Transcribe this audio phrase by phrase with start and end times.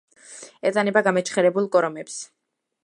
[0.69, 2.21] ეტანება გამეჩხერებულ კორომებს.